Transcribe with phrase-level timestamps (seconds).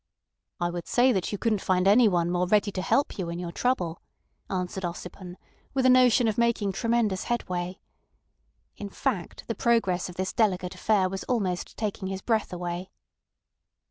[0.59, 3.51] "I would say that you couldn't find anyone more ready to help you in your
[3.51, 4.01] trouble,"
[4.49, 5.35] answered Ossipon,
[5.75, 7.79] with a notion of making tremendous headway.
[8.77, 12.89] In fact, the progress of this delicate affair was almost taking his breath away.